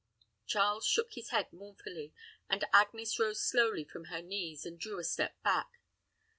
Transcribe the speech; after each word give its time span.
Charles 0.47 0.83
shook 0.87 1.13
his 1.13 1.29
head 1.29 1.53
mournfully; 1.53 2.11
and 2.49 2.63
Agnes 2.73 3.19
rose 3.19 3.39
slowly 3.43 3.83
from 3.83 4.05
her 4.05 4.23
knees, 4.23 4.65
and 4.65 4.79
drew 4.79 4.97
a 4.97 5.03
step 5.03 5.39
back. 5.43 5.79